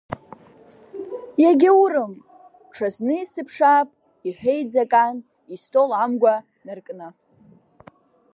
[1.41, 2.13] Иагьаурым,
[2.73, 3.89] ҽазны исыԥшаап,—
[4.27, 5.15] иҳәеит Закан
[5.55, 6.35] истол амгәа
[6.65, 7.07] наркны.